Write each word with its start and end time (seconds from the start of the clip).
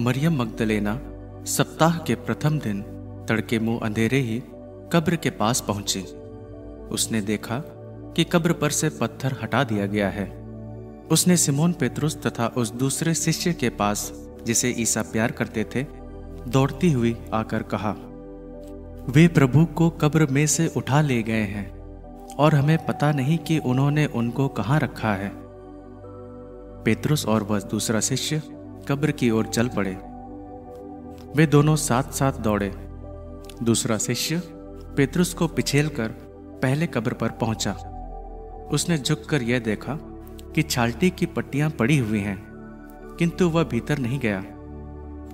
Maryam 0.00 0.42
Magdalena 0.42 1.00
सप्ताह 1.44 1.98
के 1.98 2.14
प्रथम 2.14 2.58
दिन 2.58 2.82
तड़के 3.28 3.58
मुँह 3.58 3.80
अंधेरे 3.82 4.18
ही 4.18 4.42
कब्र 4.92 5.16
के 5.16 5.30
पास 5.30 5.60
पहुँची। 5.60 6.00
उसने 6.90 7.20
देखा 7.20 7.58
कि 8.16 8.24
कब्र 8.24 8.52
पर 8.52 8.70
से 8.70 8.88
पत्थर 8.88 9.36
हटा 9.42 9.64
दिया 9.64 9.86
गया 9.86 10.08
है। 10.08 10.26
उसने 11.10 11.36
सिमोन 11.36 11.72
पेत्रुस 11.72 12.16
तथा 12.16 12.46
उस 12.46 12.72
दूसरे 12.72 13.14
शिष्य 13.14 13.52
के 13.52 13.68
पास, 13.68 14.12
जिसे 14.46 14.70
ईसा 14.70 15.02
प्यार 15.02 15.32
करते 15.32 15.64
थे, 15.64 15.82
दौड़ती 16.48 16.92
हुई 16.92 17.16
आकर 17.32 17.62
कहा, 17.62 17.94
वे 19.08 19.28
प्रभु 19.28 19.64
को 19.64 19.90
कब्र 19.90 20.26
में 20.26 20.46
से 20.46 20.66
उठा 20.76 21.00
ले 21.00 21.22
गए 21.22 21.42
हैं, 21.44 21.68
और 22.34 22.54
हमें 22.54 22.86
पता 22.86 23.12
नहीं 23.12 23.38
कि 23.38 23.58
उन्होंने 23.58 24.06
उनको 24.06 24.48
कहाँ 24.48 24.80
रखा 24.80 25.14
है। 25.14 25.30
पेतरुस 26.84 27.26
और 27.26 27.42
वह 27.42 27.60
दूसरा 27.60 28.00
शिष्य 28.00 28.42
कब्र 28.88 29.10
की 29.10 29.30
ओर 29.30 29.46
चल 29.46 29.68
पड़े। 29.68 29.92
वे 31.36 31.46
दोनों 31.46 31.76
साथ 31.76 32.12
साथ 32.12 32.32
दौड़े। 32.32 32.70
दूसरा 33.62 33.98
शिष्य 33.98 34.42
पेतरुस 34.96 35.34
को 35.34 35.48
पिछेल 35.48 35.88
कर 35.88 36.08
पहले 36.62 36.86
कब्र 36.86 37.12
पर 37.12 37.30
पहुँचा। 37.30 37.72
उसने 38.72 38.98
झुककर 38.98 39.42
यह 39.42 39.58
देखा 39.58 39.98
कि 40.54 40.62
छाल्टी 40.62 41.10
की 41.10 41.26
पट्टियाँ 41.26 41.70
पड़ी 41.70 41.98
हुई 41.98 42.20
हैं, 42.20 42.38
किंतु 43.18 43.48
वह 43.48 43.64
भीतर 43.64 43.98
नहीं 43.98 44.18
गया। 44.18 44.42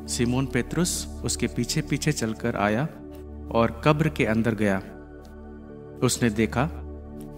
सिमोन 0.07 0.47
पेतरुस 0.47 1.07
उसके 1.25 1.47
पीछे 1.47 1.83
पीछे 1.83 2.13
चलकर 2.13 2.57
आया 2.57 2.89
और 3.51 3.81
कब्र 3.85 4.09
के 4.09 4.25
अंदर 4.27 4.55
गया। 4.55 4.77
उसने 6.03 6.31
देखा 6.31 6.69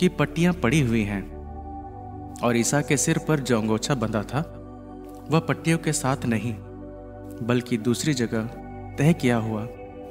कि 0.00 0.08
पट्टियाँ 0.08 0.52
पड़ी 0.52 0.80
हुई 0.80 1.02
हैं 1.02 1.22
और 2.38 2.56
ईसा 2.56 2.80
के 2.80 2.96
सिर 2.96 3.18
पर 3.18 3.40
जो 3.40 3.60
अंगोछा 3.60 3.94
बंधा 3.94 4.22
था। 4.22 4.42
वह 5.30 5.40
पट्टियों 5.40 5.78
के 5.78 5.92
साथ 5.92 6.24
नहीं, 6.24 6.54
बल्कि 7.42 7.76
दूसरी 7.78 8.14
जगह 8.14 8.42
तय 8.98 9.12
किया 9.12 9.36
हुआ, 9.36 9.62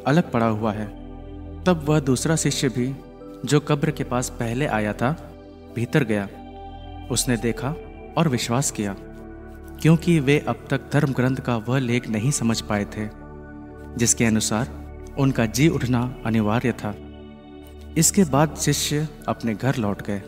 अलग 0.08 0.32
पड़ा 0.32 0.46
हुआ 0.46 0.74
है। 0.74 0.88
तब 1.64 1.86
वह 1.86 2.00
दूसरा 2.00 2.36
शिष्य 2.36 2.70
भी, 2.70 2.96
जो 3.46 3.60
कब्र 3.60 3.92
के 3.92 4.04
पास 4.04 4.30
पहले 4.30 4.66
आया 4.66 4.94
था, 4.94 5.12
भीतर 5.76 6.04
गया। 6.04 6.28
उसने 7.12 7.38
देखा 7.38 7.76
और 8.18 8.28
विश्वास 8.28 8.72
किया, 8.72 8.96
क्योंकि 9.82 10.20
वे 10.20 10.40
अब 10.40 10.66
तक 10.70 10.90
धर्म 10.94 11.14
ग्रंथ 11.14 11.38
का 11.38 11.58
वह 11.58 11.80
लेख 11.80 12.08
नहीं 12.10 12.32
समझ 12.32 12.62
पाए 12.62 12.86
थे, 12.86 13.08
जिसके 13.98 14.26
अनुसार 14.26 14.70
उनका 15.20 15.46
जी 15.46 15.68
उठना 15.70 16.16
अनिवार्य 16.26 16.72
था। 16.72 16.96
इसके 17.98 18.24
बाद 18.24 18.56
शिष्य 18.56 19.08
अपने 19.28 19.56
घर 19.56 19.76
लौट 19.76 20.02
गए। 20.02 20.22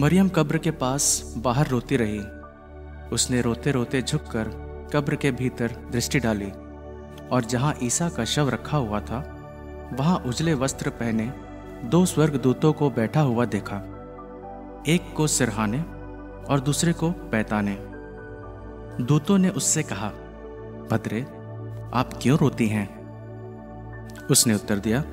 मरियम 0.00 0.28
कब्र 0.28 0.58
के 0.58 0.70
पास 0.70 1.34
बाहर 1.36 1.68
रोती 1.68 1.96
रही। 1.96 2.20
उसने 3.12 3.40
रोते 3.40 3.72
रोते 3.72 4.02
झुककर 4.02 4.48
कब्र 4.94 5.16
के 5.16 5.30
भीतर 5.32 5.88
दृष्टि 5.92 6.20
डाली 6.20 6.50
और 7.30 7.44
जहाँ 7.44 7.74
ईसा 7.82 8.08
का 8.08 8.24
शव 8.24 8.48
रखा 8.48 8.76
हुआ 8.76 9.00
था, 9.00 9.18
वहाँ 9.92 10.18
उजले 10.18 10.54
वस्त्र 10.54 10.90
पहने 10.90 11.32
दो 11.84 12.06
स्वर्ग 12.06 12.36
दूतों 12.36 12.72
को 12.72 12.90
बैठा 12.90 13.20
हुआ 13.20 13.44
देखा, 13.44 13.76
एक 14.88 15.12
को 15.16 15.26
सिरहाने 15.26 15.80
और 16.44 16.60
दूसरे 16.60 16.92
को 16.92 17.10
पैताने। 17.10 17.76
दूतों 19.04 19.38
ने 19.38 19.48
उससे 19.48 19.82
कहा 19.82 20.08
भद्रे 20.90 21.22
आप 21.94 22.10
क्यों 22.22 22.38
रोती 22.38 22.68
हैं? 22.68 22.86
उसने 24.30 24.54
उत्तर 24.54 24.78
दिया, 24.78 25.04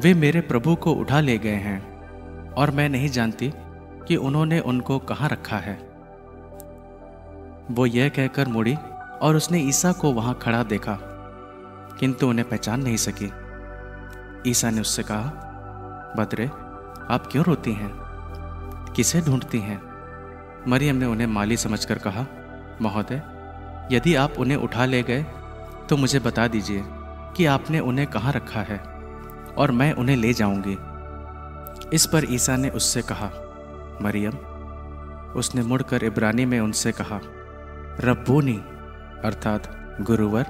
वे 0.00 0.14
मेरे 0.14 0.40
प्रभु 0.40 0.74
को 0.74 0.92
उठा 0.92 1.20
ले 1.20 1.38
गए 1.38 1.54
हैं 1.54 2.52
और 2.52 2.70
मैं 2.70 2.88
नहीं 2.88 3.08
जानती 3.08 3.52
कि 4.08 4.16
उन्होंने 4.16 4.60
उनको 4.60 4.98
कहाँ 4.98 5.28
रखा 5.28 5.56
है। 5.56 5.91
वो 7.70 7.86
यह 7.86 8.08
कहकर 8.08 8.48
मुड़ी 8.48 8.74
और 9.22 9.36
उसने 9.36 9.60
ईसा 9.60 9.92
को 9.92 10.12
वहाँ 10.12 10.38
खड़ा 10.42 10.62
देखा, 10.62 10.98
किंतु 12.00 12.28
उन्हें 12.28 12.48
पहचान 12.48 12.82
नहीं 12.82 12.96
सकी। 12.96 13.30
ईसा 14.50 14.70
ने 14.70 14.80
उससे 14.80 15.02
कहा, 15.02 15.30
बदरे, 16.18 16.46
आप 17.10 17.28
क्यों 17.32 17.44
रोती 17.44 17.72
हैं? 17.72 17.90
किसे 18.96 19.20
ढूंढती 19.20 19.58
हैं? 19.58 19.80
मरियम 20.68 20.96
ने 20.96 21.06
उन्हें 21.06 21.26
माली 21.26 21.56
समझकर 21.56 21.98
कहा, 21.98 22.26
महोदय, 22.82 23.22
यदि 23.92 24.14
आप 24.14 24.38
उन्हें 24.38 24.56
उठा 24.58 24.84
ले 24.84 25.02
गए 25.02 25.24
तो 25.88 25.96
मुझे 25.96 26.18
बता 26.20 26.46
दीजिए 26.48 26.82
कि 27.36 27.44
आपने 27.46 27.80
उन्हें 27.80 28.06
कहाँ 28.06 28.32
रखा 28.32 28.60
है, 28.60 28.78
और 29.58 29.70
मैं 29.70 29.92
उन्हें 29.92 30.16
ले 30.16 30.32
जाऊँगी। 30.32 30.76
इस 31.92 32.06
पर 32.06 32.24
ईसा 32.30 32.56
ने 32.56 32.70
उससे 32.70 33.02
कहा, 33.02 33.30
मरियम, 34.02 34.32
उसने 35.32 35.62
मुड़कर 35.62 36.04
इब्रानी 36.04 36.44
में 36.44 36.58
उनसे 36.60 36.92
कहा 36.92 37.20
रब्बूनी, 38.00 38.56
अर्थात 39.24 39.62
गुरुवर, 40.00 40.46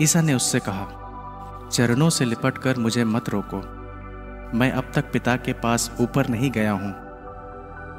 ईसा 0.00 0.20
ने 0.20 0.34
उससे 0.34 0.60
कहा, 0.60 0.86
चरणों 1.72 2.10
से 2.10 2.24
लिपटकर 2.24 2.78
मुझे 2.78 3.04
मत 3.04 3.28
रोको। 3.28 3.56
मैं 4.58 4.72
अब 4.72 4.92
तक 4.94 5.12
पिता 5.12 5.36
के 5.36 5.52
पास 5.52 5.90
ऊपर 6.00 6.28
नहीं 6.28 6.50
गया 6.50 6.72
हूँ। 6.72 6.94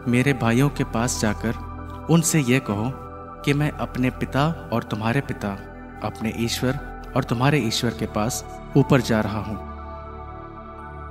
मेरे 0.08 0.34
भाइयों 0.34 0.70
के 0.70 0.84
पास 0.84 1.22
जाकर 1.22 1.54
उनसे 2.10 2.40
यह 2.40 2.60
कहो 2.60 2.92
कि 3.46 3.54
मैं 3.54 3.72
अपने 3.72 4.10
पिता 4.10 4.70
और 4.74 4.84
तुम्हारे 4.84 5.22
पिता, 5.22 5.50
अपने 6.04 6.34
ईश्वर 6.38 7.04
और 7.16 7.24
तुम्हारे 7.24 7.60
ईश्वर 7.60 7.92
के 7.92 8.06
पास 8.06 8.46
ऊपर 8.78 9.02
जा 9.02 9.22
रहा 9.22 9.40
हूँ। 9.40 9.58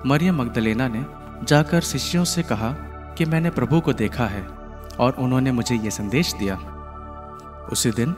मरियम 0.07 0.43
मगदलेना 0.43 0.89
ने 0.89 1.07
जाकर 1.45 1.81
शिष्यों 1.81 2.25
से 2.25 2.43
कहा 2.43 2.73
कि 3.19 3.25
मैंने 3.25 3.51
प्रभु 3.51 3.81
को 3.81 3.93
देखा 3.93 4.27
है 4.27 4.47
और 5.01 5.13
उन्होंने 5.13 5.53
मुझे 5.53 5.77
ये 5.77 5.91
संदेश 5.91 6.35
दिया। 6.35 6.59
उसी 7.73 7.91
दिन, 7.91 8.13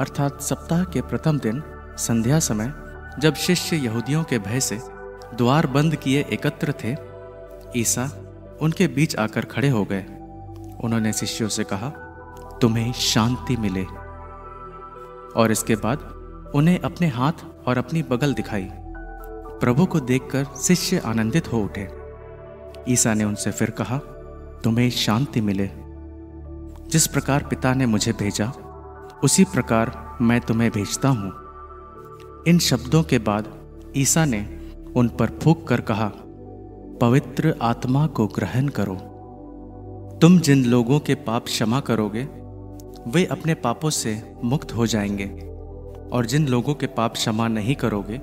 अर्थात 0.00 0.40
सप्ताह 0.40 0.84
के 0.84 1.00
प्रथम 1.00 1.38
दिन, 1.38 1.62
संध्या 1.98 2.38
समय, 2.38 2.72
जब 3.18 3.34
शिष्य 3.34 3.76
यहूदियों 3.76 4.24
के 4.24 4.38
भय 4.38 4.60
से 4.60 4.80
द्वार 5.34 5.66
बंद 5.66 5.96
किए 5.96 6.22
एकत्र 6.22 6.74
थे, 6.84 6.96
ईसा 7.80 8.10
उनके 8.62 8.88
बीच 8.88 9.16
आकर 9.16 9.44
खड़े 9.44 9.68
हो 9.68 9.84
गए। 9.84 10.02
उन्होंने 10.84 11.12
शिष्यों 11.12 11.48
से 11.48 11.64
कहा, 11.64 11.88
तुम्हें 12.62 12.92
शांति 12.92 13.56
मिले। 13.56 13.84
और 15.36 15.48
इसके 15.50 15.76
बाद 15.76 15.98
उन्हें 16.54 16.80
अपने 16.80 17.06
हाथ 17.06 17.32
और 17.66 17.78
अपनी 17.78 18.02
बगल 18.02 18.34
दिखाई। 18.34 18.68
प्रभु 19.60 19.86
को 19.86 20.00
देखकर 20.00 20.44
शिष्य 20.62 20.98
आनंदित 20.98 21.52
हो 21.52 21.58
उठे। 21.58 21.88
ईसा 22.88 23.14
ने 23.14 23.24
उनसे 23.24 23.50
फिर 23.50 23.70
कहा, 23.70 23.98
तुम्हें 24.64 24.90
शांति 24.90 25.40
मिले। 25.40 25.70
जिस 26.90 27.06
प्रकार 27.06 27.42
पिता 27.42 27.74
ने 27.74 27.86
मुझे 27.86 28.12
भेजा 28.12 28.52
उसी 29.24 29.44
प्रकार 29.44 30.16
मैं 30.20 30.40
तुम्हें 30.40 30.70
भेजता 30.70 31.08
हूँ। 31.08 31.32
इन 32.48 32.58
शब्दों 32.58 33.02
के 33.02 33.18
बाद 33.18 33.54
ईसा 33.96 34.24
ने 34.24 34.70
उन 34.96 35.08
पर 35.08 35.26
फूक 35.26 35.68
कर 35.68 35.80
कहा, 35.80 36.12
पवित्र 37.00 37.54
आत्मा 37.62 38.06
को 38.06 38.26
ग्रहण 38.26 38.68
करो। 38.68 38.94
तुम 40.22 40.38
जिन 40.38 40.64
लोगों 40.64 41.00
के 41.00 41.14
पाप 41.14 41.44
क्षमा 41.44 41.80
करोगे, 41.80 42.28
वे 43.10 43.24
अपने 43.24 43.54
पापों 43.54 43.90
से 43.90 44.34
मुक्त 44.44 44.72
हो 44.72 44.86
जाएँगे, 44.86 45.26
और 46.12 46.26
जिन 46.26 46.48
लोगों 46.48 46.74
के 46.74 46.86
पाप 46.86 47.12
क्षमा 47.12 47.48
नहीं 47.48 47.74
करोगे, 47.74 48.20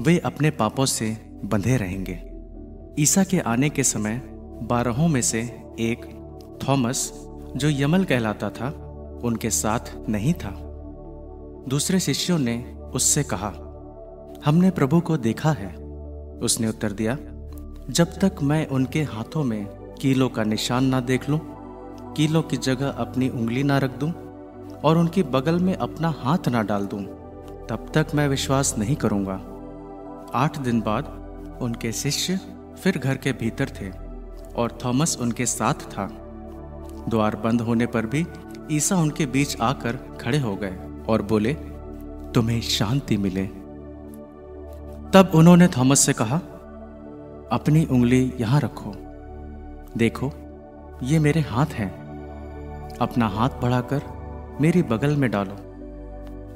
वे 0.00 0.18
अपने 0.18 0.50
पापों 0.50 0.86
से 0.86 1.10
बंधे 1.44 1.76
रहेंगे। 1.76 2.20
ईसा 3.02 3.24
के 3.24 3.38
आने 3.38 3.70
के 3.70 3.82
समय 3.82 4.22
बारहों 4.62 5.08
में 5.08 5.22
से 5.22 5.40
एक 5.80 6.06
थॉमस, 6.68 7.26
जो 7.56 7.70
यमल 7.70 8.04
कहलाता 8.04 8.50
था 8.50 8.82
उनके 9.24 9.50
साथ 9.50 9.94
नहीं 10.08 10.32
था। 10.34 10.52
दूसरे 11.68 12.00
शिष्यों 12.00 12.38
ने 12.38 12.56
उससे 12.94 13.22
कहा 13.24 13.48
हमने 14.44 14.70
प्रभु 14.70 15.00
को 15.00 15.16
देखा 15.16 15.50
है। 15.50 15.74
उसने 16.38 16.68
उत्तर 16.68 16.92
दिया 16.92 17.16
जब 17.90 18.18
तक 18.22 18.42
मैं 18.42 18.66
उनके 18.66 19.02
हाथों 19.02 19.44
में 19.44 19.66
कीलों 20.00 20.28
का 20.28 20.44
निशान 20.44 20.84
ना 20.84 21.00
देख 21.00 21.28
लूँ, 21.30 21.40
कीलों 22.16 22.42
की 22.42 22.56
जगह 22.56 22.88
अपनी 22.88 23.28
उंगली 23.28 23.62
ना 23.62 23.78
रख 23.78 23.98
दूँ 23.98 24.12
और 24.84 24.98
उनकी 24.98 25.22
बगल 25.22 25.58
में 25.58 25.74
अपना 25.74 26.14
हाथ 26.18 26.48
ना 26.48 26.62
डाल 26.62 26.86
दूँ, 26.86 27.02
तब 27.68 27.90
तक 27.94 28.06
मैं 28.14 28.28
विश्वास 28.28 28.74
नहीं 28.78 28.96
करूँगा। 28.96 29.40
आठ 30.34 30.58
दिन 30.58 30.80
बाद 30.80 31.58
उनके 31.62 31.92
शिष्य 31.92 32.38
फिर 32.80 32.98
घर 32.98 33.16
के 33.16 33.32
भीतर 33.32 33.70
थे 33.80 33.90
और 34.54 34.78
थॉमस 34.84 35.16
उनके 35.20 35.46
साथ 35.46 35.88
था। 35.92 36.08
द्वार 37.08 37.36
बंद 37.36 37.60
होने 37.60 37.86
पर 37.86 38.06
भी 38.06 38.24
ईसा 38.72 38.96
उनके 38.96 39.26
बीच 39.26 39.60
आकर 39.60 39.96
खड़े 39.96 40.38
हो 40.38 40.56
गए 40.56 40.76
और 41.08 41.22
बोले, 41.22 41.54
तुम्हें 42.34 42.60
शांति 42.60 43.16
मिले। 43.16 43.46
तब 45.12 45.32
उन्होंने 45.34 45.68
थॉमस 45.68 46.00
से 46.00 46.12
कहा, 46.12 46.36
अपनी 47.52 47.84
उंगली 47.84 48.32
यहाँ 48.40 48.60
रखो। 48.60 48.94
देखो, 49.96 50.32
ये 51.02 51.18
मेरे 51.18 51.40
हाथ 51.40 51.66
हैं। 51.66 52.06
अपना 52.96 53.28
हाथ 53.28 53.48
बढ़ाकर 53.48 54.02
मेरी 54.60 54.82
बगल 54.82 55.16
में 55.16 55.30
डालो 55.30 55.52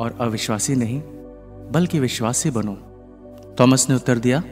और 0.04 0.16
अविश्वासी 0.20 0.74
नहीं, 0.74 1.02
बल्कि 1.72 2.00
विश्वासी 2.00 2.50
बनो। 2.50 2.78
थॉमस 3.60 3.90
ने 3.90 3.96
उत्तर 3.96 4.18
दिया, 4.18 4.42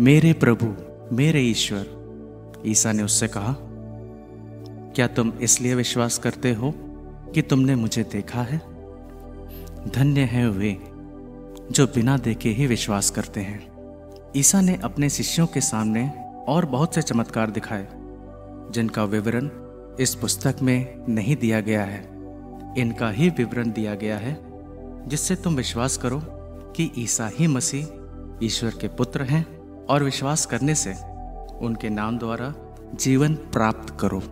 मेरे 0.00 0.32
प्रभु, 0.32 0.74
मेरे 1.14 1.40
ईश्वर। 1.40 2.02
ईसा 2.66 2.92
ने 2.92 3.02
उससे 3.02 3.28
कहा 3.28 3.56
क्या 4.94 5.06
तुम 5.06 5.32
इसलिए 5.32 5.74
विश्वास 5.74 6.18
करते 6.18 6.52
हो 6.52 6.74
कि 7.34 7.42
तुमने 7.42 7.74
मुझे 7.74 8.02
देखा 8.02 8.42
है? 8.42 8.58
धन्य 9.88 10.20
हैं 10.20 10.48
वे, 10.48 10.78
जो 11.70 11.86
बिना 11.86 12.16
देखे 12.16 12.48
ही 12.48 12.66
विश्वास 12.66 13.10
करते 13.10 13.40
हैं। 13.40 13.72
ईसा 14.36 14.60
ने 14.60 14.80
अपने 14.84 15.10
शिष्यों 15.10 15.46
के 15.46 15.60
सामने 15.60 16.10
और 16.48 16.66
बहुत 16.66 16.94
से 16.94 17.02
चमत्कार 17.02 17.50
दिखाए, 17.50 17.88
जिनका 18.70 19.04
विवरण 19.04 19.50
इस 20.00 20.14
पुस्तक 20.14 20.56
में 20.62 21.04
नहीं 21.08 21.36
दिया 21.36 21.60
गया 21.60 21.84
है। 21.84 22.00
इनका 22.78 23.10
ही 23.10 23.28
विवरण 23.28 23.70
दिया 23.70 23.94
गया 23.94 24.18
है, 24.18 24.38
जिससे 25.08 25.36
तुम 25.36 25.54
विश्वास 25.54 25.96
करो 25.96 26.22
कि 26.76 26.92
ईसा 26.98 27.30
ही 27.38 27.46
मसीह 27.46 27.86
ईश्वर 28.42 28.70
के 28.70 28.88
पुत्र 28.88 29.22
हैं 29.22 29.58
और 29.86 30.02
विश्वास 30.02 30.46
करने 30.46 30.74
से 30.74 30.94
उनके 31.60 31.88
नाम 31.88 32.18
द्वारा 32.18 32.54
जीवन 32.94 33.34
प्राप्त 33.34 33.96
करो। 34.00 34.22